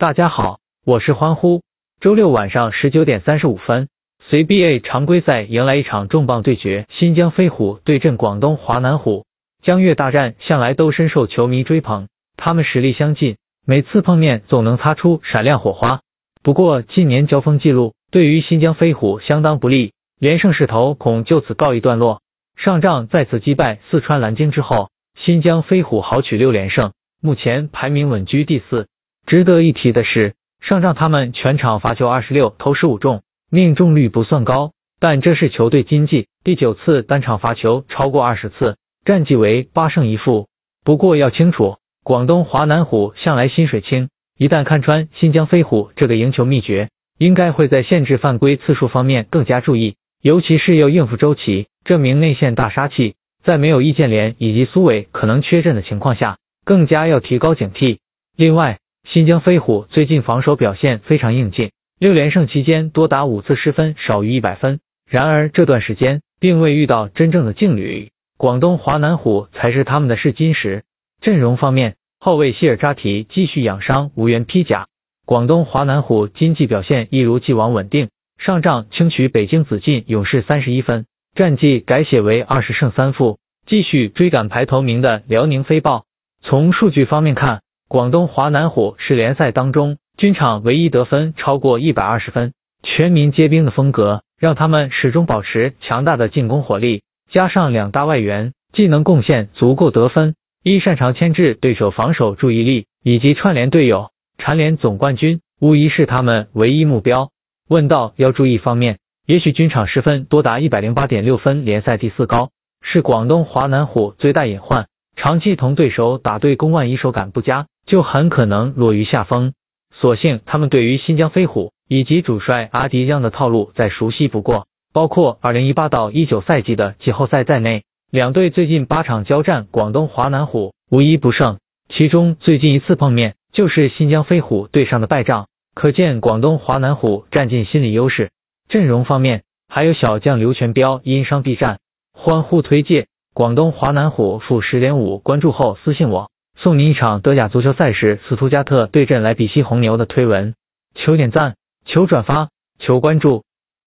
[0.00, 1.60] 大家好，我是欢呼。
[2.00, 3.90] 周六晚上十九点三十五分
[4.30, 9.26] ，CBA 常规赛迎来一场重磅对决，新疆飞虎对阵广东华南虎。
[9.62, 12.08] 江粤大战向来都深受球迷追捧，
[12.38, 13.36] 他们实力相近，
[13.66, 16.00] 每次碰面总能擦出闪亮火花。
[16.42, 22.22] 不过近年交锋记录对于新疆飞虎相当不利，连胜势头恐就此告一段落。
[22.56, 24.88] 上仗再次击败四川蓝鲸之后，
[25.22, 28.86] 新疆飞虎豪取六连胜，目前排名稳居第四。
[29.26, 40.48] 值得一提的是，上仗他们全场罚球二十六投十五中，命中率不算高，但这是球队今季第九次单场罚球超过二十次，战绩为八胜一负。
[40.84, 53.14] 不过要清楚，广东华南虎向来薪水轻，一旦看穿新疆飞虎这个赢球秘诀，应该会在限制犯规次数方面更加注意，尤其是要应付周琦这名内线大杀器，
[53.44, 57.98] 在没有易建联以及苏伟可能缺阵的情况下，更加要提高警惕。
[58.36, 58.78] 另外，
[59.08, 64.78] 新疆飞虎最近防守表现非常硬劲，六连胜期间多达五次失分少于一百分。
[65.08, 70.84] 然而这段时间并未遇到真正的劲旅，广东华南虎才是他们的试金石。
[71.20, 74.86] 阵容方面，后卫希尔扎提继续养伤无缘披甲。
[75.26, 86.04] 广东华南虎经济表现一如既往稳定，上仗轻取北京紫禁勇士三十一分，战绩改写为二十胜三负，继续追赶排头名的辽宁飞豹。
[86.42, 87.62] 从数据方面看。
[87.90, 92.52] 广东华南虎是联赛当中均场唯一得分超过一百二十分，
[92.84, 97.02] 全民皆兵的风格让他们始终保持强大的进攻火力，
[97.32, 107.30] 加上两大外援既能贡献足够得分，一擅长牵制对手防守注意力，以及串联队友蝉联总冠军，无疑是他们唯一目标。
[107.68, 112.50] 问到要注意方面，也许均场失分多达一百零八点六分，联赛第四高，
[112.82, 114.86] 是广东华南虎最大隐患。
[115.16, 117.66] 长期同对手打对攻，万一手感不佳。
[117.86, 119.52] 就很可能落于下风。
[119.92, 131.58] 所幸他们对于新疆飞虎以及主帅阿迪江的套路再熟悉不过，包括二零一八到一九赛季的季后赛在内，两队最近八场交战，广东华南虎无一不胜。
[131.90, 138.30] 其中最近一次碰面就是新疆飞虎队上的败仗，可见广东华南虎占尽心理优势。
[138.68, 141.78] 阵容方面还有小将刘全彪因伤避战，
[142.14, 146.30] 欢呼推介广东华南虎负十点五，关注后私信我。
[146.62, 150.54] 送你一场德甲足球赛事斯图加特对阵莱比锡红牛的推文，
[150.94, 151.54] 求点赞，
[151.86, 153.44] 求转发，求关注。